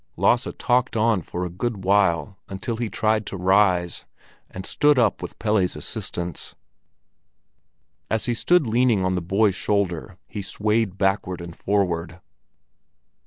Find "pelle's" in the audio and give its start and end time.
5.37-5.75